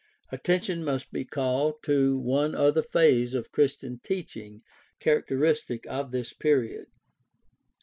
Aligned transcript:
Attention 0.31 0.83
must 0.83 1.11
be 1.11 1.23
called 1.23 1.75
to 1.83 2.17
one 2.17 2.55
other 2.55 2.81
phase 2.81 3.35
of 3.35 3.51
Christian 3.51 3.99
teaching 4.03 4.63
characteristic 4.99 5.85
of 5.85 6.09
this 6.09 6.33
period. 6.33 6.87